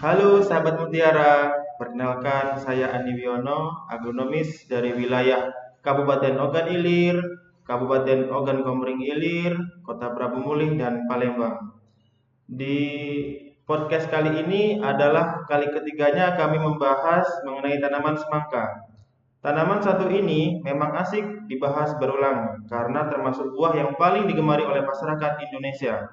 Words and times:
Halo 0.00 0.40
sahabat 0.40 0.80
Mutiara, 0.80 1.52
perkenalkan 1.76 2.56
saya 2.56 2.88
Andi 2.88 3.20
Wiono, 3.20 3.84
agronomis 3.84 4.64
dari 4.64 4.96
wilayah 4.96 5.52
Kabupaten 5.84 6.40
Ogan 6.40 6.72
Ilir, 6.72 7.20
Kabupaten 7.68 8.32
Ogan 8.32 8.64
Komering 8.64 9.04
Ilir, 9.04 9.60
Kota 9.84 10.08
Prabu 10.16 10.40
Mulih, 10.40 10.80
dan 10.80 11.04
Palembang. 11.04 11.76
Di 12.48 12.80
podcast 13.68 14.08
kali 14.08 14.40
ini 14.40 14.80
adalah 14.80 15.44
kali 15.44 15.68
ketiganya 15.68 16.32
kami 16.32 16.56
membahas 16.56 17.28
mengenai 17.44 17.76
tanaman 17.84 18.16
semangka. 18.16 18.88
Tanaman 19.44 19.84
satu 19.84 20.08
ini 20.08 20.64
memang 20.64 20.96
asik 20.96 21.44
dibahas 21.44 21.92
berulang 22.00 22.64
karena 22.72 23.04
termasuk 23.04 23.52
buah 23.52 23.76
yang 23.76 23.92
paling 24.00 24.24
digemari 24.24 24.64
oleh 24.64 24.80
masyarakat 24.80 25.44
Indonesia. 25.44 26.08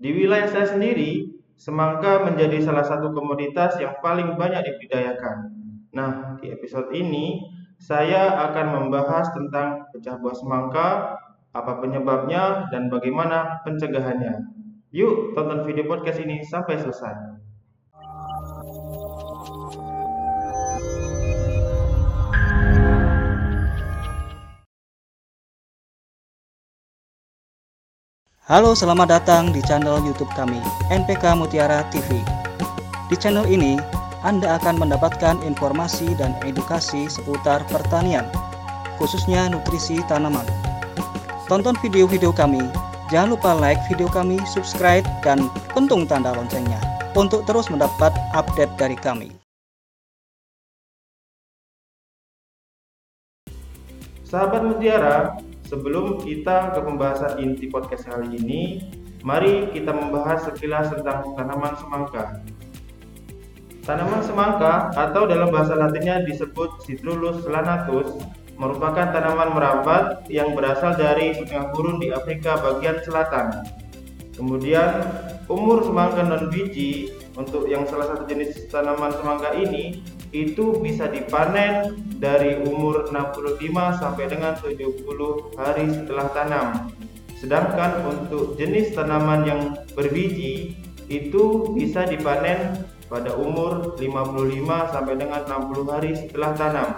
Di 0.00 0.08
wilayah 0.08 0.48
saya 0.48 0.72
sendiri, 0.72 1.41
Semangka 1.62 2.26
menjadi 2.26 2.58
salah 2.58 2.82
satu 2.82 3.14
komoditas 3.14 3.78
yang 3.78 3.94
paling 4.02 4.34
banyak 4.34 4.66
dibudidayakan. 4.66 5.54
Nah, 5.94 6.34
di 6.42 6.50
episode 6.50 6.90
ini 6.90 7.38
saya 7.78 8.50
akan 8.50 8.66
membahas 8.82 9.30
tentang 9.30 9.86
pecah 9.94 10.18
buah 10.18 10.34
semangka, 10.34 10.88
apa 11.54 11.72
penyebabnya, 11.78 12.66
dan 12.74 12.90
bagaimana 12.90 13.62
pencegahannya. 13.62 14.42
Yuk, 14.90 15.38
tonton 15.38 15.62
video 15.62 15.86
podcast 15.86 16.18
ini 16.18 16.42
sampai 16.42 16.82
selesai. 16.82 17.14
Halo, 28.42 28.74
selamat 28.74 29.06
datang 29.06 29.54
di 29.54 29.62
channel 29.62 30.02
YouTube 30.02 30.34
kami, 30.34 30.58
NPK 30.90 31.38
Mutiara 31.38 31.86
TV. 31.94 32.26
Di 33.06 33.14
channel 33.14 33.46
ini, 33.46 33.78
Anda 34.26 34.58
akan 34.58 34.82
mendapatkan 34.82 35.38
informasi 35.46 36.18
dan 36.18 36.34
edukasi 36.42 37.06
seputar 37.06 37.62
pertanian, 37.70 38.26
khususnya 38.98 39.46
nutrisi 39.46 40.02
tanaman. 40.10 40.42
Tonton 41.46 41.78
video-video 41.78 42.34
kami, 42.34 42.66
jangan 43.14 43.38
lupa 43.38 43.54
like 43.54 43.78
video 43.86 44.10
kami, 44.10 44.42
subscribe, 44.42 45.06
dan 45.22 45.46
pentung 45.70 46.02
tanda 46.02 46.34
loncengnya 46.34 46.82
untuk 47.14 47.46
terus 47.46 47.70
mendapat 47.70 48.10
update 48.34 48.74
dari 48.74 48.98
kami. 48.98 49.30
Sahabat 54.26 54.66
Mutiara, 54.66 55.38
Sebelum 55.72 56.20
kita 56.20 56.76
ke 56.76 56.84
pembahasan 56.84 57.40
inti 57.40 57.64
podcast 57.72 58.04
kali 58.04 58.36
ini, 58.36 58.92
mari 59.24 59.72
kita 59.72 59.88
membahas 59.88 60.44
sekilas 60.44 60.92
tentang 60.92 61.32
tanaman 61.32 61.72
semangka. 61.80 62.44
Tanaman 63.80 64.20
semangka 64.20 64.92
atau 64.92 65.24
dalam 65.24 65.48
bahasa 65.48 65.72
latinnya 65.72 66.28
disebut 66.28 66.84
Citrulus 66.84 67.48
lanatus 67.48 68.20
merupakan 68.60 69.16
tanaman 69.16 69.56
merambat 69.56 70.28
yang 70.28 70.52
berasal 70.52 70.92
dari 70.92 71.32
setengah 71.40 71.72
gurun 71.72 71.96
di 71.96 72.12
Afrika 72.12 72.60
bagian 72.60 73.00
selatan. 73.00 73.64
Kemudian 74.36 75.08
umur 75.48 75.88
semangka 75.88 76.20
non 76.20 76.52
biji 76.52 77.16
untuk 77.32 77.64
yang 77.64 77.88
salah 77.88 78.12
satu 78.12 78.28
jenis 78.28 78.68
tanaman 78.68 79.08
semangka 79.16 79.56
ini 79.56 80.04
itu 80.32 80.80
bisa 80.80 81.12
dipanen 81.12 82.00
dari 82.16 82.56
umur 82.64 83.04
65 83.12 83.60
sampai 84.00 84.24
dengan 84.32 84.56
70 84.56 85.60
hari 85.60 85.86
setelah 85.92 86.26
tanam. 86.32 86.68
Sedangkan 87.36 88.00
untuk 88.08 88.56
jenis 88.56 88.96
tanaman 88.96 89.44
yang 89.44 89.60
berbiji 89.92 90.80
itu 91.12 91.68
bisa 91.76 92.08
dipanen 92.08 92.88
pada 93.12 93.36
umur 93.36 94.00
55 94.00 94.94
sampai 94.96 95.14
dengan 95.20 95.44
60 95.44 95.92
hari 95.92 96.10
setelah 96.16 96.50
tanam. 96.56 96.88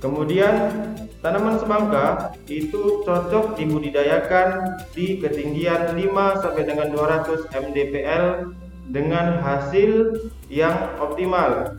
Kemudian 0.00 0.72
tanaman 1.20 1.60
semangka 1.60 2.32
itu 2.48 3.04
cocok 3.04 3.60
dibudidayakan 3.60 4.80
di 4.96 5.20
ketinggian 5.20 5.92
5 5.92 6.40
sampai 6.40 6.64
dengan 6.64 6.88
200 6.88 7.52
mdpl 7.52 8.24
dengan 8.88 9.44
hasil 9.44 10.16
yang 10.48 10.96
optimal. 10.96 11.76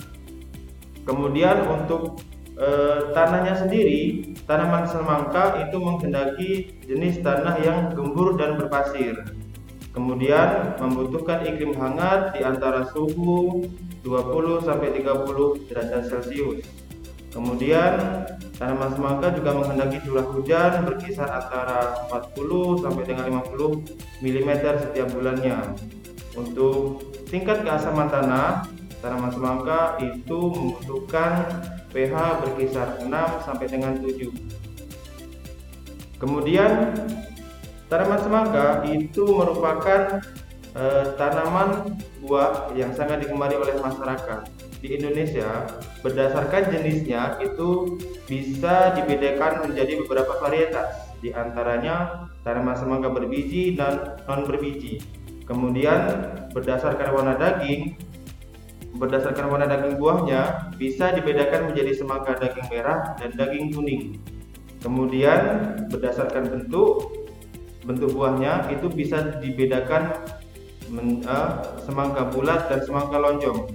Kemudian 1.01 1.65
untuk 1.65 2.21
e, 2.55 2.69
tanahnya 3.13 3.57
sendiri, 3.57 4.33
tanaman 4.45 4.85
semangka 4.85 5.65
itu 5.65 5.77
menghendaki 5.81 6.51
jenis 6.85 7.19
tanah 7.25 7.57
yang 7.61 7.89
gembur 7.93 8.37
dan 8.37 8.57
berpasir. 8.61 9.17
Kemudian 9.91 10.79
membutuhkan 10.79 11.43
iklim 11.43 11.75
hangat 11.75 12.31
di 12.31 12.47
antara 12.47 12.87
suhu 12.95 13.67
20 14.07 14.63
sampai 14.63 14.95
30 15.03 15.67
derajat 15.67 16.01
Celcius. 16.07 16.63
Kemudian 17.31 18.27
tanaman 18.59 18.91
semangka 18.91 19.31
juga 19.31 19.55
menghendaki 19.55 20.03
curah 20.03 20.27
hujan 20.35 20.83
berkisar 20.83 21.31
antara 21.31 22.07
40 22.11 22.83
sampai 22.83 23.03
dengan 23.07 23.25
50 23.47 24.19
mm 24.19 24.51
setiap 24.83 25.07
bulannya. 25.15 25.59
Untuk 26.35 27.03
tingkat 27.31 27.63
keasaman 27.63 28.11
tanah, 28.11 28.67
tanaman 29.01 29.33
semangka 29.33 29.97
itu 29.97 30.39
membutuhkan 30.53 31.49
pH 31.89 32.13
berkisar 32.45 32.87
6 33.01 33.09
sampai 33.43 33.65
dengan 33.67 33.97
7. 33.97 34.29
Kemudian 36.21 36.93
tanaman 37.89 38.21
semangka 38.21 38.85
itu 38.85 39.25
merupakan 39.25 40.21
eh, 40.77 41.05
tanaman 41.17 41.97
buah 42.21 42.71
yang 42.77 42.93
sangat 42.93 43.25
digemari 43.25 43.57
oleh 43.57 43.75
masyarakat. 43.81 44.45
Di 44.81 44.97
Indonesia 44.97 45.65
berdasarkan 46.01 46.73
jenisnya 46.73 47.37
itu 47.41 47.97
bisa 48.25 48.93
dibedakan 48.97 49.69
menjadi 49.69 49.97
beberapa 50.05 50.37
varietas. 50.41 51.09
Di 51.21 51.33
antaranya 51.33 52.29
tanaman 52.41 52.77
semangka 52.77 53.13
berbiji 53.13 53.77
dan 53.77 54.17
non 54.25 54.45
berbiji 54.49 55.21
Kemudian 55.51 56.01
berdasarkan 56.55 57.11
warna 57.11 57.35
daging, 57.35 57.99
berdasarkan 58.95 59.47
warna 59.47 59.67
daging 59.67 59.95
buahnya 59.95 60.71
bisa 60.75 61.15
dibedakan 61.15 61.71
menjadi 61.71 61.95
semangka 61.95 62.35
daging 62.39 62.67
merah 62.67 63.15
dan 63.19 63.31
daging 63.35 63.71
kuning. 63.71 64.03
Kemudian 64.81 65.41
berdasarkan 65.93 66.49
bentuk 66.49 67.13
bentuk 67.85 68.13
buahnya 68.13 68.69
itu 68.73 68.89
bisa 68.91 69.41
dibedakan 69.41 70.13
men, 70.91 71.23
uh, 71.25 71.61
semangka 71.85 72.29
bulat 72.29 72.67
dan 72.67 72.81
semangka 72.83 73.17
lonjong. 73.17 73.69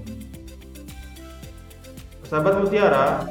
Sahabat 2.26 2.58
mutiara, 2.58 3.22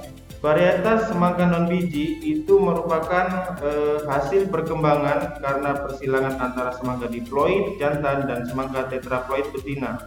Varietas 0.45 1.09
semangka 1.09 1.49
non 1.49 1.65
biji 1.65 2.21
itu 2.21 2.61
merupakan 2.61 3.57
eh, 3.65 3.97
hasil 4.05 4.53
perkembangan 4.53 5.41
karena 5.41 5.73
persilangan 5.73 6.37
antara 6.37 6.69
semangka 6.77 7.09
diploid 7.09 7.81
jantan 7.81 8.29
dan 8.29 8.45
semangka 8.45 8.85
tetraploid 8.93 9.49
betina. 9.49 10.05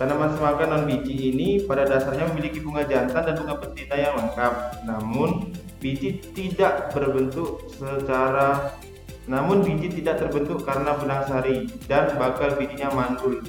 Tanaman 0.00 0.32
semangka 0.32 0.64
non 0.64 0.88
biji 0.88 1.28
ini 1.28 1.68
pada 1.68 1.84
dasarnya 1.84 2.32
memiliki 2.32 2.64
bunga 2.64 2.88
jantan 2.88 3.20
dan 3.20 3.36
bunga 3.36 3.60
betina 3.60 4.00
yang 4.00 4.16
lengkap. 4.16 4.54
Namun 4.88 5.52
biji 5.76 6.24
tidak 6.32 6.88
berbentuk 6.96 7.68
secara 7.76 8.72
namun 9.28 9.60
biji 9.60 10.00
tidak 10.00 10.24
terbentuk 10.24 10.64
karena 10.64 10.96
benang 10.96 11.28
sari 11.28 11.68
dan 11.84 12.16
bakal 12.16 12.48
bijinya 12.56 12.88
mandul. 12.96 13.44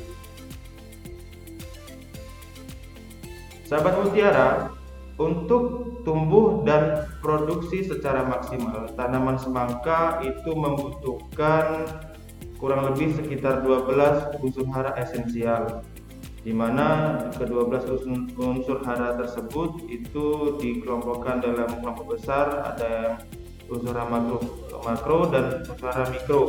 Sahabat 3.72 4.04
mutiara, 4.04 4.76
untuk 5.16 6.04
tumbuh 6.04 6.68
dan 6.68 7.08
produksi 7.24 7.88
secara 7.88 8.28
maksimal, 8.28 8.92
tanaman 9.00 9.40
semangka 9.40 10.20
itu 10.28 10.52
membutuhkan 10.52 11.88
kurang 12.60 12.92
lebih 12.92 13.16
sekitar 13.16 13.64
12 13.64 14.44
unsur 14.44 14.68
hara 14.76 14.92
esensial 15.00 15.82
di 16.42 16.54
mana 16.58 17.18
ke-12 17.38 18.02
unsur 18.34 18.82
hara 18.82 19.14
tersebut 19.14 19.86
itu 19.94 20.58
dikelompokkan 20.58 21.38
dalam 21.38 21.70
kelompok 21.80 22.18
besar 22.18 22.66
ada 22.74 23.22
unsur 23.70 23.94
hara 23.94 24.10
makro, 24.10 24.40
makro 24.82 25.20
dan 25.30 25.62
unsur 25.62 25.86
hara 25.86 26.06
mikro 26.10 26.42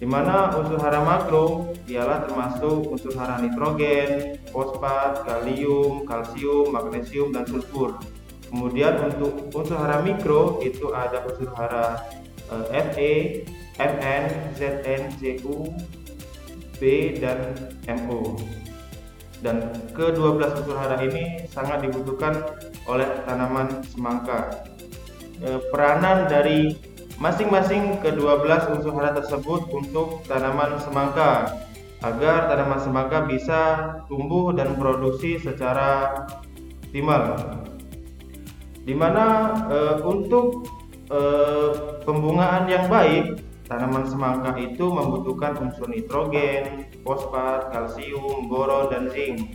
di 0.00 0.08
mana 0.08 0.48
unsur 0.56 0.80
hara 0.80 1.04
makro 1.04 1.76
ialah 1.84 2.24
termasuk 2.24 2.88
unsur 2.88 3.12
hara 3.20 3.36
nitrogen, 3.36 4.40
fosfat, 4.48 5.28
kalium, 5.28 6.08
kalsium, 6.08 6.72
magnesium, 6.72 7.36
dan 7.36 7.44
sulfur. 7.44 8.00
Kemudian 8.48 8.96
untuk 8.96 9.52
unsur 9.52 9.76
hara 9.76 10.00
mikro 10.00 10.64
itu 10.64 10.88
ada 10.96 11.20
unsur 11.28 11.52
hara 11.52 12.00
uh, 12.48 12.64
Fe, 12.96 13.44
Mn, 13.76 14.56
Zn, 14.56 15.02
Cu, 15.44 15.68
B, 16.80 17.12
dan 17.20 17.52
Mo. 18.08 18.40
Dan 19.40 19.72
ke-12 19.96 20.36
unsur 20.60 20.76
hara 20.76 21.00
ini 21.00 21.48
sangat 21.48 21.80
dibutuhkan 21.80 22.36
oleh 22.84 23.08
tanaman 23.24 23.80
semangka. 23.88 24.68
E, 25.40 25.56
peranan 25.72 26.28
dari 26.28 26.76
masing-masing 27.16 28.04
ke-12 28.04 28.76
unsur 28.76 28.92
hara 29.00 29.16
tersebut 29.16 29.64
untuk 29.72 30.20
tanaman 30.28 30.76
semangka 30.84 31.56
agar 32.04 32.52
tanaman 32.52 32.80
semangka 32.84 33.24
bisa 33.24 33.60
tumbuh 34.12 34.52
dan 34.52 34.76
produksi 34.76 35.40
secara 35.40 36.28
optimal. 36.84 37.40
Di 38.84 38.92
mana 38.92 39.56
e, 39.72 39.78
untuk 40.04 40.68
e, 41.08 41.18
pembungaan 42.04 42.68
yang 42.68 42.92
baik, 42.92 43.40
tanaman 43.70 44.02
semangka 44.02 44.58
itu 44.58 44.82
membutuhkan 44.90 45.54
unsur 45.62 45.86
nitrogen, 45.86 46.90
fosfat, 47.06 47.70
kalsium, 47.70 48.50
boron, 48.50 48.90
dan 48.90 49.06
zinc. 49.14 49.46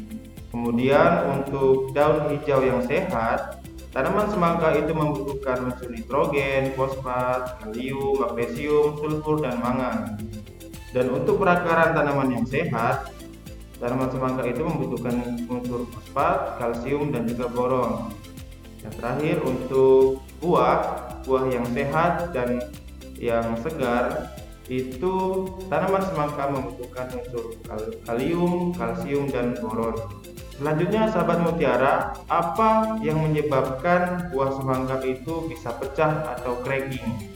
Kemudian 0.55 1.35
untuk 1.35 1.91
daun 1.91 2.31
hijau 2.31 2.63
yang 2.63 2.79
sehat, 2.87 3.59
tanaman 3.91 4.31
semangka 4.31 4.71
itu 4.71 4.95
membutuhkan 4.95 5.67
unsur 5.67 5.91
nitrogen, 5.91 6.71
fosfat, 6.79 7.59
kalium, 7.59 8.23
magnesium, 8.23 8.95
sulfur, 8.95 9.43
dan 9.43 9.59
mangan. 9.59 10.15
Dan 10.95 11.11
untuk 11.11 11.43
perakaran 11.43 11.91
tanaman 11.91 12.39
yang 12.39 12.47
sehat, 12.47 13.11
tanaman 13.83 14.07
semangka 14.15 14.47
itu 14.47 14.63
membutuhkan 14.63 15.43
unsur 15.51 15.91
fosfat, 15.91 16.55
kalsium, 16.55 17.11
dan 17.11 17.27
juga 17.27 17.51
boron. 17.51 18.15
Yang 18.79 18.95
terakhir 18.95 19.37
untuk 19.43 20.23
buah, 20.39 20.79
buah 21.27 21.45
yang 21.51 21.67
sehat 21.75 22.31
dan 22.31 22.63
yang 23.19 23.55
segar 23.63 24.35
itu 24.65 25.45
tanaman 25.69 26.01
semangka 26.01 26.49
membutuhkan 26.49 27.05
unsur 27.13 27.53
kalium, 28.09 28.73
kalsium, 28.73 29.29
dan 29.29 29.53
boron. 29.61 29.93
Selanjutnya 30.55 31.11
sahabat 31.11 31.43
mutiara, 31.43 32.15
apa 32.31 32.97
yang 33.03 33.19
menyebabkan 33.21 34.31
buah 34.31 34.55
semangka 34.55 35.03
itu 35.03 35.45
bisa 35.51 35.75
pecah 35.75 36.33
atau 36.39 36.63
cracking? 36.63 37.29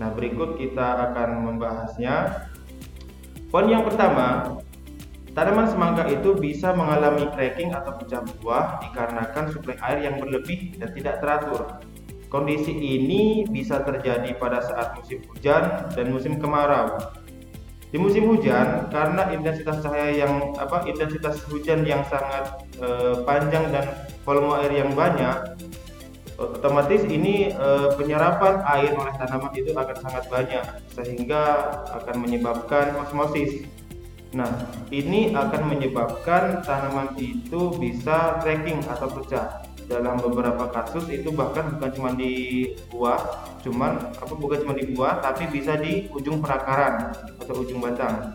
Nah, 0.00 0.08
berikut 0.10 0.56
kita 0.56 1.12
akan 1.12 1.52
membahasnya. 1.52 2.48
Poin 3.52 3.68
yang 3.68 3.84
pertama, 3.84 4.56
tanaman 5.36 5.68
semangka 5.68 6.08
itu 6.08 6.32
bisa 6.34 6.72
mengalami 6.72 7.28
cracking 7.36 7.76
atau 7.76 7.92
pecah 8.00 8.24
buah 8.40 8.80
dikarenakan 8.88 9.44
suplai 9.52 9.76
air 9.92 10.08
yang 10.08 10.16
berlebih 10.16 10.72
dan 10.80 10.90
tidak 10.96 11.20
teratur. 11.20 11.91
Kondisi 12.32 12.72
ini 12.72 13.44
bisa 13.44 13.84
terjadi 13.84 14.32
pada 14.40 14.64
saat 14.64 14.96
musim 14.96 15.20
hujan 15.28 15.92
dan 15.92 16.06
musim 16.08 16.40
kemarau. 16.40 16.96
Di 17.92 18.00
musim 18.00 18.24
hujan, 18.24 18.88
karena 18.88 19.28
intensitas 19.36 19.84
cahaya 19.84 20.24
yang 20.24 20.56
apa 20.56 20.88
intensitas 20.88 21.44
hujan 21.44 21.84
yang 21.84 22.00
sangat 22.08 22.64
e, 22.80 23.20
panjang 23.28 23.68
dan 23.68 23.84
volume 24.24 24.56
air 24.64 24.80
yang 24.80 24.96
banyak, 24.96 25.60
otomatis 26.40 27.04
ini 27.04 27.52
e, 27.52 27.68
penyerapan 28.00 28.64
air 28.64 28.96
oleh 28.96 29.12
tanaman 29.20 29.52
itu 29.52 29.76
akan 29.76 29.96
sangat 30.00 30.24
banyak 30.32 30.64
sehingga 30.96 31.68
akan 32.00 32.16
menyebabkan 32.16 32.96
osmosis. 32.96 33.68
Nah, 34.32 34.48
ini 34.88 35.36
akan 35.36 35.68
menyebabkan 35.68 36.64
tanaman 36.64 37.12
itu 37.20 37.76
bisa 37.76 38.40
cracking 38.40 38.80
atau 38.88 39.20
pecah 39.20 39.68
dalam 39.90 40.18
beberapa 40.18 40.70
kasus 40.70 41.08
itu 41.10 41.30
bahkan 41.34 41.74
bukan 41.76 41.90
cuma 41.94 42.10
di 42.14 42.32
buah, 42.90 43.20
cuman 43.62 44.12
apa 44.14 44.34
bukan 44.34 44.58
cuma 44.66 44.74
di 44.74 44.90
buah 44.94 45.22
tapi 45.22 45.48
bisa 45.50 45.78
di 45.78 46.08
ujung 46.12 46.42
perakaran 46.42 47.12
atau 47.38 47.54
ujung 47.62 47.82
batang. 47.82 48.34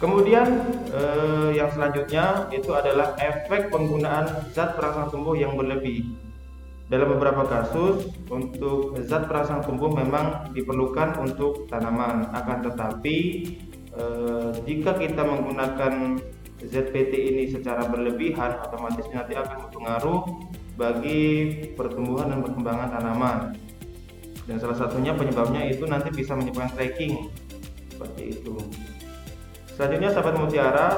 Kemudian 0.00 0.48
eh, 0.96 1.60
yang 1.60 1.68
selanjutnya 1.68 2.48
itu 2.48 2.72
adalah 2.72 3.12
efek 3.20 3.68
penggunaan 3.68 4.48
zat 4.56 4.72
perangsang 4.72 5.12
tumbuh 5.12 5.36
yang 5.36 5.60
berlebih. 5.60 6.08
Dalam 6.88 7.14
beberapa 7.14 7.44
kasus 7.46 8.08
untuk 8.32 8.96
zat 9.04 9.28
perangsang 9.28 9.60
tumbuh 9.60 9.92
memang 9.92 10.56
diperlukan 10.56 11.20
untuk 11.20 11.68
tanaman, 11.68 12.32
akan 12.32 12.58
tetapi 12.72 13.16
eh, 13.92 14.50
jika 14.64 14.96
kita 14.96 15.20
menggunakan 15.20 16.16
ZPT 16.60 17.12
ini 17.16 17.44
secara 17.48 17.88
berlebihan 17.88 18.60
otomatis 18.60 19.08
nanti 19.08 19.32
akan 19.32 19.68
berpengaruh 19.68 20.20
bagi 20.76 21.22
pertumbuhan 21.72 22.32
dan 22.32 22.40
perkembangan 22.44 22.88
tanaman. 22.92 23.38
Dan 24.44 24.56
salah 24.60 24.76
satunya 24.76 25.12
penyebabnya 25.16 25.68
itu 25.68 25.84
nanti 25.88 26.12
bisa 26.12 26.36
menyebabkan 26.36 26.72
cracking. 26.76 27.28
Seperti 27.92 28.22
itu. 28.40 28.56
Selanjutnya 29.76 30.10
sahabat 30.12 30.34
mutiara 30.36 30.88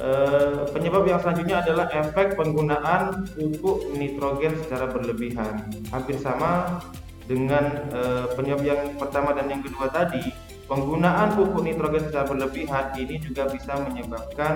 eh, 0.00 0.68
penyebab 0.72 1.04
yang 1.08 1.20
selanjutnya 1.20 1.64
adalah 1.64 1.86
efek 1.92 2.36
penggunaan 2.36 3.28
pupuk 3.36 3.92
nitrogen 3.96 4.56
secara 4.64 4.88
berlebihan. 4.88 5.68
Hampir 5.92 6.16
sama 6.20 6.80
dengan 7.24 7.88
eh, 7.92 8.26
penyebab 8.36 8.64
yang 8.64 8.80
pertama 9.00 9.32
dan 9.36 9.48
yang 9.48 9.62
kedua 9.64 9.88
tadi 9.88 10.32
Penggunaan 10.70 11.34
pupuk 11.34 11.66
nitrogen 11.66 12.06
secara 12.06 12.30
berlebihan 12.30 12.94
ini 12.94 13.18
juga 13.18 13.50
bisa 13.50 13.74
menyebabkan 13.82 14.54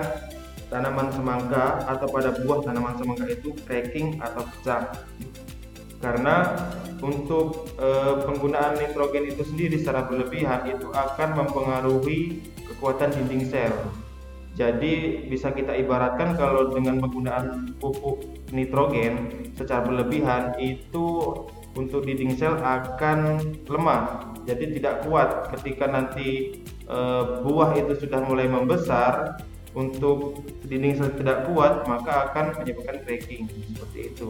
tanaman 0.71 1.11
semangka 1.11 1.83
atau 1.91 2.07
pada 2.07 2.31
buah 2.39 2.63
tanaman 2.63 2.95
semangka 2.95 3.27
itu 3.27 3.51
cracking 3.67 4.23
atau 4.23 4.47
pecah. 4.47 4.95
Karena 5.99 6.55
untuk 7.03 7.67
e, 7.75 7.89
penggunaan 8.23 8.79
nitrogen 8.79 9.27
itu 9.27 9.43
sendiri 9.43 9.75
secara 9.75 10.07
berlebihan 10.07 10.63
itu 10.71 10.87
akan 10.95 11.29
mempengaruhi 11.35 12.47
kekuatan 12.63 13.11
dinding 13.11 13.51
sel. 13.51 13.75
Jadi 14.55 15.27
bisa 15.27 15.51
kita 15.51 15.75
ibaratkan 15.75 16.39
kalau 16.39 16.71
dengan 16.71 17.03
penggunaan 17.03 17.75
pupuk 17.75 18.23
nitrogen 18.55 19.51
secara 19.51 19.83
berlebihan 19.83 20.55
itu 20.63 21.27
untuk 21.75 22.07
dinding 22.07 22.39
sel 22.39 22.55
akan 22.59 23.39
lemah. 23.67 24.31
Jadi 24.47 24.79
tidak 24.79 25.03
kuat 25.03 25.51
ketika 25.55 25.91
nanti 25.91 26.59
e, 26.87 26.99
buah 27.43 27.75
itu 27.75 28.07
sudah 28.07 28.23
mulai 28.23 28.47
membesar 28.47 29.43
untuk 29.75 30.39
dinding 30.63 30.95
sel 30.95 31.11
tidak 31.19 31.51
kuat 31.51 31.83
maka 31.85 32.31
akan 32.31 32.55
menyebabkan 32.63 33.03
cracking. 33.03 33.51
Seperti 33.75 33.99
itu. 34.15 34.29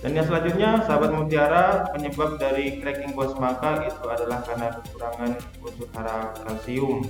Dan 0.00 0.16
yang 0.16 0.24
selanjutnya 0.24 0.80
sahabat 0.88 1.12
mutiara 1.12 1.92
penyebab 1.92 2.40
dari 2.40 2.80
cracking 2.80 3.12
buah 3.12 3.36
semangka 3.36 3.84
itu 3.84 4.04
adalah 4.08 4.40
karena 4.46 4.66
kekurangan 4.80 5.30
unsur 5.60 5.88
hara 5.92 6.32
kalsium. 6.46 7.04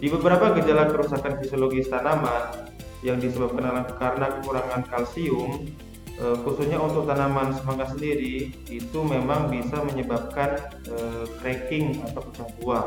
Di 0.00 0.08
beberapa 0.08 0.52
gejala 0.56 0.88
kerusakan 0.92 1.40
fisiologis 1.40 1.88
tanaman 1.88 2.68
yang 3.00 3.16
disebabkan 3.16 3.88
karena 3.96 4.26
kekurangan 4.36 4.84
kalsium 4.88 5.72
e, 6.20 6.26
khususnya 6.44 6.76
untuk 6.76 7.08
tanaman 7.08 7.50
semangka 7.56 7.96
sendiri 7.96 8.52
itu 8.68 8.98
memang 9.00 9.48
bisa 9.48 9.80
menyebabkan 9.80 10.60
e, 10.84 11.26
cracking 11.40 12.04
atau 12.04 12.20
pecah 12.28 12.48
buah. 12.60 12.86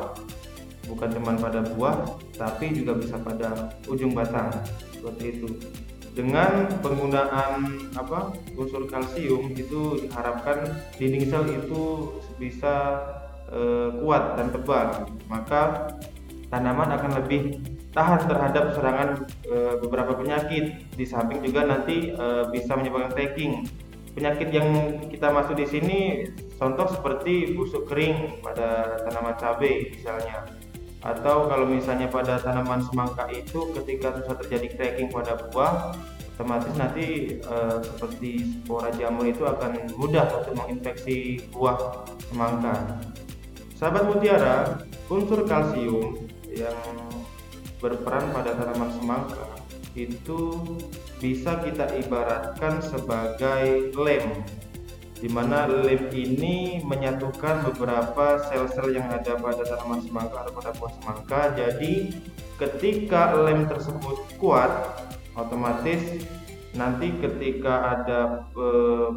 Bukan 0.83 1.09
cuma 1.15 1.33
pada 1.39 1.63
buah 1.63 1.95
tapi 2.38 2.75
juga 2.75 2.94
bisa 3.00 3.18
pada 3.18 3.74
ujung 3.89 4.13
batang 4.13 4.53
seperti 4.94 5.39
itu. 5.39 5.47
Dengan 6.13 6.69
penggunaan 6.85 7.90
apa 7.97 8.37
unsur 8.54 8.85
kalsium 8.85 9.49
itu 9.57 10.06
diharapkan 10.06 10.78
dinding 11.02 11.25
sel 11.25 11.49
itu 11.49 12.13
bisa 12.37 13.02
e, 13.49 13.59
kuat 13.97 14.37
dan 14.37 14.54
tebal. 14.54 15.09
Maka 15.25 15.90
tanaman 16.54 16.94
akan 16.94 17.11
lebih 17.25 17.57
tahan 17.94 18.26
terhadap 18.26 18.73
serangan 18.73 19.09
e, 19.45 19.56
beberapa 19.80 20.18
penyakit. 20.18 20.90
Di 20.97 21.06
samping 21.06 21.45
juga 21.45 21.64
nanti 21.69 22.12
e, 22.12 22.26
bisa 22.50 22.73
menyebabkan 22.73 23.14
cracking. 23.14 23.64
Penyakit 24.14 24.50
yang 24.54 24.69
kita 25.09 25.33
masuk 25.33 25.57
di 25.57 25.66
sini 25.66 26.00
contoh 26.57 26.85
seperti 26.90 27.57
busuk 27.57 27.90
kering 27.90 28.42
pada 28.42 29.00
tanaman 29.06 29.38
cabai 29.38 29.94
misalnya. 29.94 30.45
Atau 31.04 31.50
kalau 31.50 31.66
misalnya 31.69 32.09
pada 32.09 32.38
tanaman 32.42 32.81
semangka 32.85 33.30
itu 33.33 33.73
ketika 33.78 34.14
susah 34.21 34.35
terjadi 34.42 34.68
cracking 34.78 35.09
pada 35.14 35.38
buah, 35.50 35.94
otomatis 36.33 36.73
nanti 36.73 37.38
e, 37.38 37.56
seperti 37.85 38.57
spora 38.62 38.90
jamur 38.97 39.30
itu 39.30 39.45
akan 39.45 39.85
mudah 40.02 40.26
untuk 40.42 40.54
menginfeksi 40.57 41.45
buah 41.54 42.09
semangka. 42.26 42.73
Sahabat 43.78 44.07
mutiara, 44.09 44.80
unsur 45.12 45.44
kalsium 45.44 46.23
yang 46.47 46.78
berperan 47.83 48.31
pada 48.31 48.56
tanaman 48.56 48.95
semangka 48.95 49.44
itu 49.94 50.56
bisa 51.19 51.59
kita 51.61 51.85
ibaratkan 51.99 52.80
sebagai 52.80 53.92
lem 53.94 54.42
di 55.23 55.31
mana 55.31 55.68
lem 55.68 56.11
ini 56.11 56.83
menyatukan 56.83 57.63
beberapa 57.71 58.44
sel-sel 58.52 58.92
yang 58.92 59.07
ada 59.07 59.40
pada 59.40 59.63
tanaman 59.63 60.04
semangka 60.04 60.44
atau 60.44 60.54
pada 60.59 60.71
buah 60.75 60.94
semangka. 60.99 61.42
Jadi 61.56 62.11
ketika 62.59 63.31
lem 63.31 63.63
tersebut 63.71 64.19
kuat 64.35 64.99
otomatis 65.40 66.28
nanti 66.75 67.16
ketika 67.23 67.95
ada 67.95 68.19
e, 68.52 68.66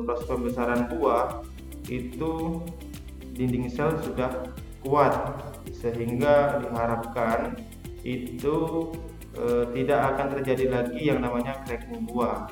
proses 0.07 0.31
pembesaran 0.31 0.87
buah 0.95 1.43
itu 1.91 2.63
dinding 3.35 3.67
sel 3.67 3.99
sudah 3.99 4.31
kuat. 4.87 5.43
Sehingga 5.75 6.63
diharapkan 6.63 7.59
itu 8.07 8.57
e, 9.35 9.67
tidak 9.75 10.15
akan 10.15 10.27
terjadi 10.39 10.65
lagi 10.71 11.01
yang 11.11 11.19
namanya 11.19 11.59
cracking 11.67 12.07
buah. 12.07 12.47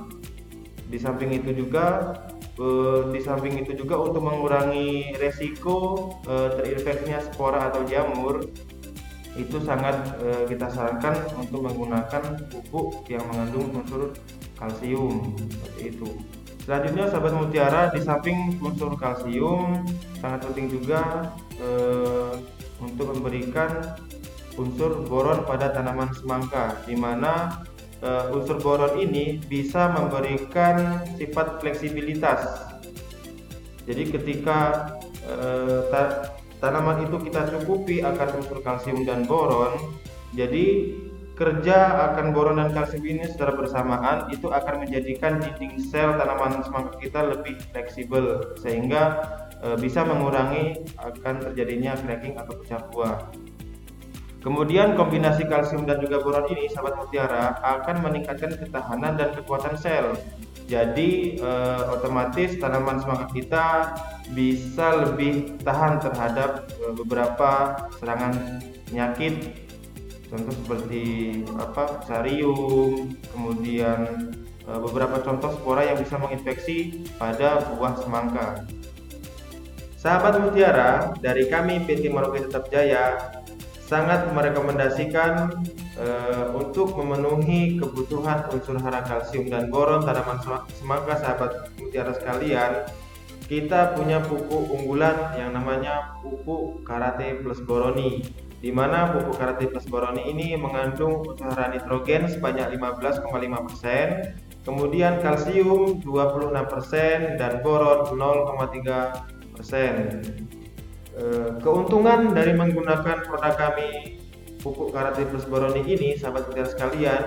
Di 0.90 0.98
samping 0.98 1.30
itu 1.30 1.54
juga 1.54 2.18
e, 2.58 2.66
di 3.14 3.20
samping 3.22 3.62
itu 3.62 3.78
juga 3.78 4.02
untuk 4.02 4.26
mengurangi 4.26 5.14
resiko 5.22 6.10
e, 6.26 6.34
terinfeksinya 6.58 7.22
spora 7.30 7.70
atau 7.70 7.86
jamur 7.86 8.42
itu 9.34 9.58
sangat 9.62 10.14
e, 10.22 10.46
kita 10.50 10.70
sarankan 10.70 11.14
untuk 11.38 11.66
menggunakan 11.66 12.38
pupuk 12.50 13.06
yang 13.10 13.22
mengandung 13.30 13.70
unsur 13.74 14.14
kalsium 14.58 15.34
seperti 15.38 15.94
itu. 15.94 16.08
Selanjutnya 16.64 17.10
sahabat 17.12 17.32
mutiara 17.36 17.82
di 17.92 18.00
samping 18.00 18.56
unsur 18.62 18.94
kalsium 18.96 19.84
sangat 20.22 20.46
penting 20.48 20.66
juga 20.70 21.34
e, 21.58 21.68
untuk 22.78 23.10
memberikan 23.10 23.98
unsur 24.54 25.06
boron 25.06 25.42
pada 25.46 25.74
tanaman 25.74 26.10
semangka 26.14 26.78
di 26.86 26.94
mana 26.94 27.64
e, 27.98 28.08
unsur 28.34 28.58
boron 28.62 28.94
ini 28.98 29.42
bisa 29.44 29.90
memberikan 29.90 31.02
sifat 31.18 31.58
fleksibilitas. 31.58 32.70
Jadi 33.84 34.02
ketika 34.14 34.90
e, 35.26 35.36
tanaman 36.62 37.04
itu 37.04 37.16
kita 37.28 37.50
cukupi 37.52 38.00
akan 38.00 38.28
unsur 38.40 38.64
kalsium 38.64 39.04
dan 39.04 39.28
boron 39.28 39.76
jadi 40.34 40.96
kerja 41.34 42.10
akan 42.10 42.30
boron 42.30 42.62
dan 42.62 42.70
kalsium 42.70 43.02
ini 43.06 43.26
secara 43.26 43.58
bersamaan 43.58 44.30
itu 44.30 44.50
akan 44.50 44.86
menjadikan 44.86 45.42
dinding 45.42 45.82
sel 45.82 46.14
tanaman 46.14 46.62
semangka 46.62 46.94
kita 47.02 47.20
lebih 47.26 47.58
fleksibel 47.74 48.54
sehingga 48.62 49.02
e, 49.58 49.74
bisa 49.82 50.06
mengurangi 50.06 50.78
akan 50.94 51.42
terjadinya 51.50 51.98
cracking 51.98 52.38
atau 52.38 52.54
pecah 52.54 52.82
buah. 52.94 53.18
Kemudian 54.44 54.92
kombinasi 54.92 55.48
kalsium 55.48 55.88
dan 55.88 56.04
juga 56.04 56.20
boron 56.20 56.44
ini 56.52 56.68
sahabat 56.68 57.00
mutiara 57.00 57.56
akan 57.64 58.04
meningkatkan 58.04 58.52
ketahanan 58.60 59.16
dan 59.16 59.32
kekuatan 59.32 59.72
sel. 59.80 60.12
Jadi 60.68 61.40
e, 61.40 61.50
otomatis 61.88 62.56
tanaman 62.60 63.00
semangka 63.00 63.32
kita 63.32 63.66
bisa 64.32 65.04
lebih 65.04 65.60
tahan 65.60 66.00
terhadap 66.00 66.64
uh, 66.80 66.94
beberapa 66.96 67.76
serangan 68.00 68.62
penyakit 68.88 69.52
contoh 70.32 70.54
seperti 70.64 71.04
apa 71.60 72.00
sarium 72.08 73.12
kemudian 73.36 74.32
uh, 74.64 74.80
beberapa 74.80 75.20
contoh 75.20 75.52
spora 75.60 75.84
yang 75.84 76.00
bisa 76.00 76.16
menginfeksi 76.16 77.04
pada 77.20 77.60
buah 77.76 78.00
semangka 78.00 78.64
sahabat 80.00 80.40
mutiara 80.40 81.12
dari 81.20 81.52
kami 81.52 81.84
PT 81.84 82.08
Merauke 82.08 82.40
Tetap 82.48 82.72
Jaya 82.72 83.20
sangat 83.84 84.32
merekomendasikan 84.32 85.60
uh, 86.00 86.56
untuk 86.56 86.96
memenuhi 86.96 87.76
kebutuhan 87.76 88.48
unsur 88.48 88.80
hara 88.80 89.04
kalsium 89.04 89.52
dan 89.52 89.68
boron 89.68 90.00
tanaman 90.08 90.40
semangka 90.72 91.20
sahabat 91.20 91.68
mutiara 91.76 92.16
sekalian 92.16 92.88
kita 93.44 93.92
punya 93.92 94.24
pupuk 94.24 94.72
unggulan 94.72 95.36
yang 95.36 95.52
namanya 95.52 96.16
pupuk 96.24 96.80
karate 96.88 97.44
plus 97.44 97.60
boroni 97.60 98.24
di 98.64 98.72
mana 98.72 99.12
pupuk 99.12 99.36
karate 99.36 99.68
plus 99.68 99.84
boroni 99.84 100.32
ini 100.32 100.56
mengandung 100.56 101.20
unsur 101.20 101.52
nitrogen 101.68 102.24
sebanyak 102.32 102.80
15,5%, 102.80 104.64
kemudian 104.64 105.20
kalsium 105.20 106.00
26% 106.00 107.36
dan 107.36 107.60
boron 107.60 108.08
0,3%. 108.16 110.63
Eh, 111.14 111.50
keuntungan 111.62 112.34
dari 112.34 112.58
menggunakan 112.58 113.22
produk 113.22 113.54
kami 113.54 114.18
pupuk 114.58 114.90
karate 114.90 115.22
plus 115.30 115.46
boroni 115.46 115.86
ini 115.86 116.18
sahabat 116.18 116.50
saudara 116.50 116.66
sekalian 116.66 117.22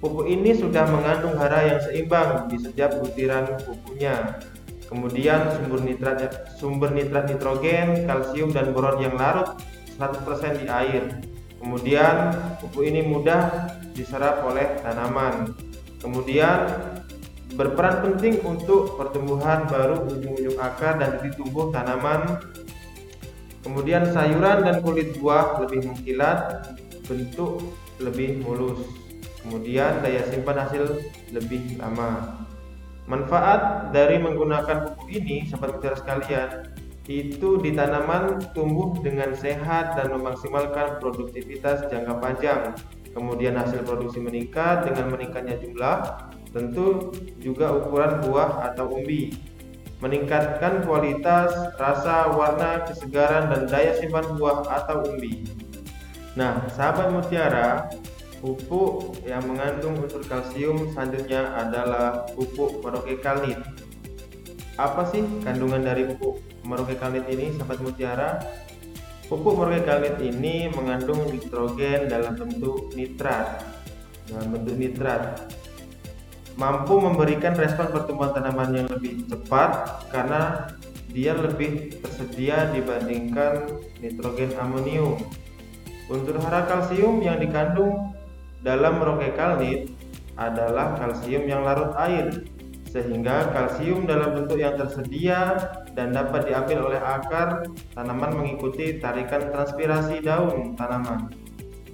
pupuk 0.00 0.24
ini 0.24 0.56
sudah 0.56 0.88
mengandung 0.88 1.36
hara 1.36 1.68
yang 1.68 1.80
seimbang 1.84 2.48
di 2.48 2.56
setiap 2.56 2.96
butiran 2.96 3.60
pupuknya 3.68 4.40
kemudian 4.88 5.52
sumber 5.52 5.84
nitrat 5.84 6.48
sumber 6.56 6.96
nitrat 6.96 7.28
nitrogen, 7.28 8.08
kalsium 8.08 8.56
dan 8.56 8.72
boron 8.72 8.96
yang 8.96 9.20
larut 9.20 9.52
100% 10.00 10.64
di 10.64 10.66
air. 10.72 11.20
Kemudian 11.60 12.32
pupuk 12.60 12.88
ini 12.88 13.04
mudah 13.04 13.68
diserap 13.92 14.44
oleh 14.48 14.80
tanaman. 14.80 15.52
Kemudian 16.00 16.72
berperan 17.52 18.00
penting 18.04 18.40
untuk 18.44 18.96
pertumbuhan 18.96 19.64
baru 19.68 20.04
ujung-ujung 20.08 20.56
akar 20.56 21.00
dan 21.00 21.20
titik 21.20 21.40
tumbuh 21.40 21.68
tanaman. 21.68 22.40
Kemudian 23.64 24.12
sayuran 24.12 24.60
dan 24.68 24.84
kulit 24.84 25.16
buah 25.16 25.56
lebih 25.64 25.88
mengkilat, 25.88 26.68
bentuk 27.08 27.64
lebih 27.96 28.44
mulus. 28.44 28.84
Kemudian 29.40 30.04
daya 30.04 30.24
simpan 30.28 30.60
hasil 30.60 31.00
lebih 31.32 31.80
lama. 31.80 32.44
Manfaat 33.08 33.92
dari 33.92 34.16
menggunakan 34.20 34.88
pupuk 34.88 35.08
ini, 35.12 35.48
sahabat 35.48 35.76
mutiara 35.76 35.96
sekalian, 35.96 36.48
itu 37.04 37.60
di 37.60 37.76
tanaman 37.76 38.40
tumbuh 38.56 38.96
dengan 39.04 39.36
sehat 39.36 40.00
dan 40.00 40.08
memaksimalkan 40.16 41.00
produktivitas 41.04 41.84
jangka 41.92 42.16
panjang. 42.16 42.62
Kemudian 43.12 43.60
hasil 43.60 43.84
produksi 43.84 44.24
meningkat 44.24 44.88
dengan 44.88 45.12
meningkatnya 45.12 45.60
jumlah, 45.60 45.96
tentu 46.56 47.12
juga 47.38 47.76
ukuran 47.76 48.24
buah 48.24 48.72
atau 48.72 48.88
umbi. 48.88 49.36
Meningkatkan 50.04 50.84
kualitas, 50.84 51.48
rasa, 51.80 52.28
warna, 52.36 52.84
kesegaran, 52.84 53.48
dan 53.48 53.64
daya 53.72 53.96
simpan 53.96 54.36
buah 54.36 54.68
atau 54.68 55.00
umbi. 55.08 55.48
Nah, 56.36 56.60
sahabat 56.76 57.08
mutiara, 57.08 57.88
Pupuk 58.44 59.24
yang 59.24 59.40
mengandung 59.48 59.96
unsur 60.04 60.20
kalsium 60.28 60.92
selanjutnya 60.92 61.48
adalah 61.56 62.28
pupuk 62.36 62.84
Merauke 62.84 63.16
Kalnit. 63.24 63.56
Apa 64.76 65.08
sih 65.08 65.24
kandungan 65.40 65.80
dari 65.80 66.04
pupuk 66.12 66.44
Merauke 66.60 66.92
Kalnit 67.00 67.24
ini, 67.32 67.56
sahabat 67.56 67.80
mutiara? 67.80 68.44
Pupuk 69.32 69.56
Merauke 69.56 69.88
Kalnit 69.88 70.20
ini 70.20 70.68
mengandung 70.68 71.24
nitrogen 71.32 72.12
dalam 72.12 72.36
bentuk 72.36 72.92
nitrat. 72.92 73.64
Dalam 74.28 74.52
bentuk 74.52 74.76
nitrat 74.76 75.40
mampu 76.54 76.98
memberikan 77.02 77.54
respon 77.58 77.90
pertumbuhan 77.90 78.34
tanaman 78.34 78.70
yang 78.74 78.88
lebih 78.90 79.26
cepat 79.26 79.70
karena 80.14 80.70
dia 81.10 81.34
lebih 81.34 81.98
tersedia 82.02 82.70
dibandingkan 82.74 83.70
nitrogen 84.02 84.50
amonium. 84.58 85.18
Unsur 86.10 86.36
hara 86.42 86.66
kalsium 86.66 87.22
yang 87.22 87.40
dikandung 87.40 88.12
dalam 88.60 88.98
roke 89.00 89.30
kalnit 89.38 89.94
adalah 90.34 90.98
kalsium 90.98 91.46
yang 91.46 91.62
larut 91.62 91.94
air 91.96 92.44
sehingga 92.90 93.50
kalsium 93.50 94.06
dalam 94.06 94.38
bentuk 94.38 94.58
yang 94.58 94.78
tersedia 94.78 95.58
dan 95.98 96.14
dapat 96.14 96.46
diambil 96.46 96.90
oleh 96.90 97.00
akar 97.02 97.66
tanaman 97.94 98.38
mengikuti 98.38 99.02
tarikan 99.02 99.50
transpirasi 99.50 100.22
daun 100.22 100.78
tanaman. 100.78 101.43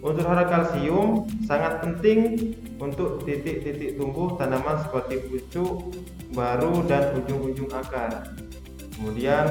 Unsur 0.00 0.24
hara 0.24 0.48
kalsium 0.48 1.28
sangat 1.44 1.84
penting 1.84 2.52
untuk 2.80 3.20
titik-titik 3.28 4.00
tumbuh 4.00 4.32
tanaman 4.40 4.80
seperti 4.80 5.28
pucuk, 5.28 5.92
baru, 6.32 6.80
dan 6.88 7.20
ujung-ujung 7.20 7.68
akar. 7.68 8.32
Kemudian 8.96 9.44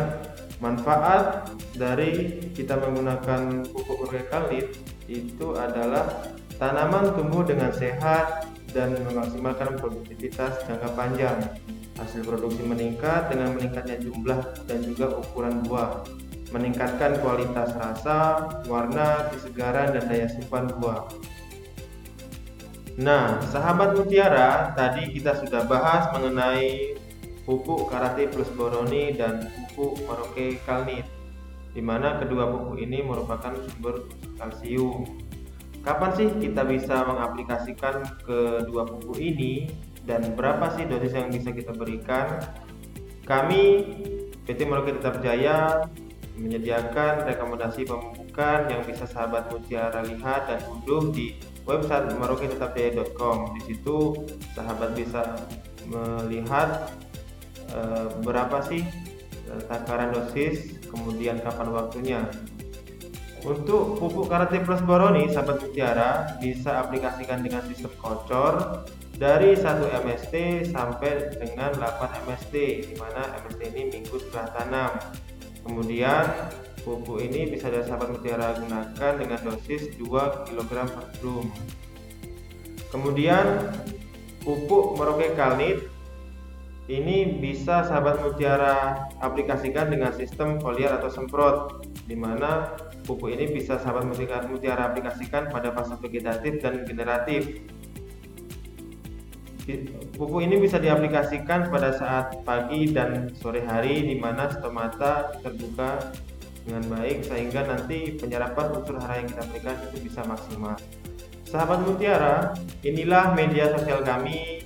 manfaat 0.58 1.54
dari 1.78 2.42
kita 2.58 2.82
menggunakan 2.82 3.66
pupuk 3.70 4.10
organolit 4.10 4.74
itu 5.06 5.54
adalah 5.54 6.34
Tanaman 6.60 7.16
tumbuh 7.16 7.48
dengan 7.48 7.72
sehat 7.72 8.52
dan 8.76 8.92
memaksimalkan 9.08 9.80
produktivitas 9.80 10.60
jangka 10.68 10.92
panjang. 10.92 11.40
Hasil 11.96 12.28
produksi 12.28 12.68
meningkat 12.68 13.32
dengan 13.32 13.56
meningkatnya 13.56 13.96
jumlah 14.04 14.68
dan 14.68 14.84
juga 14.84 15.08
ukuran 15.16 15.64
buah, 15.64 16.04
meningkatkan 16.50 17.22
kualitas 17.22 17.74
rasa, 17.78 18.50
warna, 18.66 19.30
kesegaran, 19.34 19.94
dan 19.94 20.04
daya 20.10 20.28
simpan 20.30 20.70
buah. 20.78 21.06
Nah, 23.00 23.40
sahabat 23.48 23.96
mutiara, 23.96 24.76
tadi 24.76 25.14
kita 25.14 25.40
sudah 25.40 25.64
bahas 25.70 26.12
mengenai 26.12 27.00
pupuk 27.48 27.88
karate 27.88 28.28
plus 28.28 28.50
boroni 28.54 29.16
dan 29.16 29.48
pupuk 29.74 30.04
maroke 30.04 30.60
kalnit, 30.68 31.08
di 31.72 31.80
mana 31.80 32.20
kedua 32.20 32.50
pupuk 32.52 32.78
ini 32.82 33.00
merupakan 33.06 33.56
sumber 33.56 34.04
kalsium 34.36 35.06
Kapan 35.80 36.12
sih 36.12 36.28
kita 36.44 36.68
bisa 36.68 37.08
mengaplikasikan 37.08 38.04
kedua 38.28 38.84
pupuk 38.84 39.16
ini 39.16 39.72
dan 40.04 40.36
berapa 40.36 40.76
sih 40.76 40.84
dosis 40.84 41.16
yang 41.16 41.32
bisa 41.32 41.56
kita 41.56 41.72
berikan? 41.72 42.44
Kami 43.24 43.88
PT 44.44 44.60
Merauke 44.68 45.00
Tetap 45.00 45.24
Jaya 45.24 45.88
menyediakan 46.40 47.28
rekomendasi 47.28 47.84
pemupukan 47.84 48.72
yang 48.72 48.82
bisa 48.88 49.04
sahabat 49.04 49.52
mutiara 49.52 50.00
lihat 50.08 50.48
dan 50.48 50.60
unduh 50.72 51.12
di 51.12 51.36
website 51.68 52.16
merauketetapjaya.com. 52.16 53.60
Di 53.60 53.62
situ 53.70 54.16
sahabat 54.56 54.96
bisa 54.96 55.22
melihat 55.86 56.96
e, 57.70 57.80
berapa 58.24 58.64
sih 58.66 58.82
eh, 59.52 59.62
takaran 59.68 60.16
dosis, 60.16 60.80
kemudian 60.88 61.44
kapan 61.44 61.70
waktunya. 61.76 62.22
Untuk 63.40 63.96
pupuk 63.96 64.28
karate 64.28 64.60
plus 64.60 64.84
boroni, 64.84 65.32
sahabat 65.32 65.64
mutiara 65.64 66.36
bisa 66.44 66.84
aplikasikan 66.84 67.40
dengan 67.40 67.64
sistem 67.72 67.92
kocor 67.96 68.84
dari 69.16 69.56
1 69.56 69.80
MST 70.04 70.36
sampai 70.76 71.32
dengan 71.40 71.72
8 71.76 72.28
MST, 72.28 72.54
di 72.84 72.96
mana 73.00 73.40
MST 73.44 73.62
ini 73.72 73.84
minggu 73.96 74.16
setelah 74.28 74.48
tanam. 74.60 74.92
Kemudian 75.70 76.26
pupuk 76.82 77.22
ini 77.22 77.46
bisa 77.54 77.70
dari 77.70 77.86
sahabat 77.86 78.10
mutiara 78.10 78.58
gunakan 78.58 79.12
dengan 79.22 79.40
dosis 79.46 79.94
2 80.02 80.50
kg 80.50 80.66
per 80.66 81.06
drum. 81.22 81.46
Kemudian 82.90 83.70
pupuk 84.42 84.98
Merauke 84.98 85.38
Kalnit 85.38 85.86
ini 86.90 87.38
bisa 87.38 87.86
sahabat 87.86 88.18
mutiara 88.26 89.06
aplikasikan 89.22 89.94
dengan 89.94 90.10
sistem 90.10 90.58
foliar 90.58 90.98
atau 90.98 91.14
semprot 91.14 91.86
di 92.10 92.18
mana 92.18 92.74
pupuk 93.06 93.30
ini 93.30 93.54
bisa 93.54 93.78
sahabat 93.78 94.10
mutiara 94.10 94.90
aplikasikan 94.90 95.54
pada 95.54 95.70
fase 95.70 95.94
vegetatif 96.02 96.58
dan 96.66 96.82
generatif 96.90 97.62
pupuk 100.16 100.42
ini 100.44 100.62
bisa 100.62 100.78
diaplikasikan 100.80 101.70
pada 101.70 101.94
saat 101.96 102.42
pagi 102.48 102.90
dan 102.90 103.34
sore 103.38 103.62
hari 103.66 104.06
di 104.06 104.16
mana 104.18 104.50
stomata 104.50 105.36
terbuka 105.42 106.14
dengan 106.66 106.84
baik 106.92 107.26
sehingga 107.26 107.66
nanti 107.66 108.20
penyerapan 108.20 108.78
unsur 108.78 109.02
hara 109.02 109.22
yang 109.22 109.30
kita 109.30 109.44
berikan 109.50 109.76
itu 109.90 109.98
bisa 110.06 110.22
maksimal. 110.28 110.78
Sahabat 111.50 111.82
mutiara 111.82 112.54
inilah 112.86 113.34
media 113.34 113.74
sosial 113.74 114.06
kami. 114.06 114.62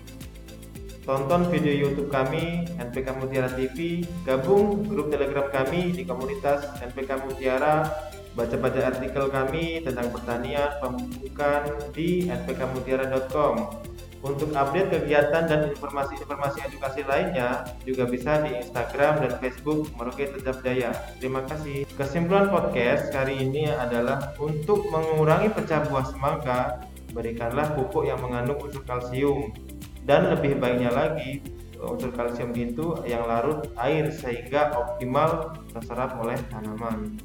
Tonton 1.04 1.52
video 1.52 1.72
YouTube 1.72 2.08
kami 2.08 2.64
NPK 2.80 3.20
Mutiara 3.20 3.52
TV, 3.52 4.08
gabung 4.24 4.88
grup 4.88 5.12
Telegram 5.12 5.52
kami 5.52 5.92
di 5.92 6.08
komunitas 6.08 6.64
NPK 6.80 7.28
Mutiara, 7.28 7.84
baca-baca 8.40 8.88
artikel 8.88 9.28
kami 9.28 9.84
tentang 9.84 10.08
pertanian, 10.16 10.72
pemupukan 10.80 11.92
di 11.92 12.32
npkmutiara.com. 12.32 13.93
Untuk 14.24 14.56
update 14.56 14.88
kegiatan 14.88 15.52
dan 15.52 15.68
informasi-informasi 15.68 16.64
edukasi 16.72 17.04
lainnya 17.04 17.68
juga 17.84 18.08
bisa 18.08 18.40
di 18.40 18.56
Instagram 18.56 19.20
dan 19.20 19.36
Facebook 19.44 19.92
Merauke 20.00 20.32
Tetap 20.32 20.64
Jaya. 20.64 20.96
Terima 21.20 21.44
kasih. 21.44 21.84
Kesimpulan 22.00 22.48
podcast 22.48 23.12
kali 23.12 23.44
ini 23.44 23.68
adalah 23.68 24.32
untuk 24.40 24.88
mengurangi 24.88 25.52
pecah 25.52 25.84
buah 25.92 26.08
semangka, 26.08 26.88
berikanlah 27.12 27.76
pupuk 27.76 28.08
yang 28.08 28.24
mengandung 28.24 28.64
unsur 28.64 28.88
kalsium 28.88 29.52
dan 30.08 30.32
lebih 30.32 30.56
baiknya 30.56 30.96
lagi 30.96 31.44
unsur 31.84 32.16
kalsium 32.16 32.56
itu 32.56 32.96
yang 33.04 33.28
larut 33.28 33.68
air 33.76 34.08
sehingga 34.08 34.72
optimal 34.72 35.52
terserap 35.76 36.16
oleh 36.16 36.40
tanaman. 36.48 37.20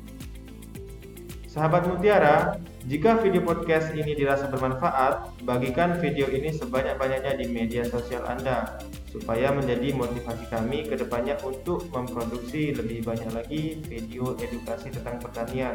Sahabat 1.58 1.90
Mutiara, 1.90 2.54
jika 2.86 3.18
video 3.18 3.42
podcast 3.42 3.90
ini 3.90 4.14
dirasa 4.14 4.46
bermanfaat, 4.46 5.42
bagikan 5.42 5.98
video 5.98 6.30
ini 6.30 6.54
sebanyak-banyaknya 6.54 7.34
di 7.34 7.50
media 7.50 7.82
sosial 7.82 8.22
Anda 8.30 8.78
supaya 9.10 9.50
menjadi 9.50 9.90
motivasi 9.90 10.46
kami 10.54 10.86
ke 10.86 10.94
depannya 10.94 11.34
untuk 11.42 11.90
memproduksi 11.90 12.78
lebih 12.78 13.02
banyak 13.02 13.34
lagi 13.34 13.82
video 13.90 14.38
edukasi 14.38 14.94
tentang 14.94 15.18
pertanian. 15.18 15.74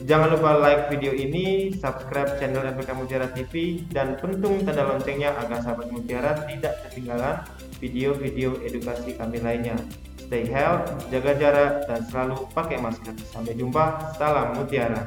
Jangan 0.00 0.32
lupa 0.32 0.56
like 0.56 0.88
video 0.88 1.12
ini, 1.12 1.76
subscribe 1.76 2.40
channel 2.40 2.64
MPK 2.72 2.96
Mutiara 2.96 3.28
TV, 3.36 3.84
dan 3.92 4.16
pentung 4.16 4.64
tanda 4.64 4.88
loncengnya 4.88 5.36
agar 5.36 5.60
sahabat 5.60 5.92
Mutiara 5.92 6.40
tidak 6.48 6.80
ketinggalan 6.88 7.44
video-video 7.84 8.56
edukasi 8.64 9.12
kami 9.20 9.44
lainnya. 9.44 9.76
Stay 10.16 10.48
healthy, 10.48 11.12
jaga 11.12 11.32
jarak, 11.36 11.72
dan 11.84 12.00
selalu 12.08 12.48
pakai 12.56 12.80
masker. 12.80 13.12
Sampai 13.28 13.52
jumpa, 13.58 14.16
salam 14.16 14.56
Mutiara. 14.56 15.04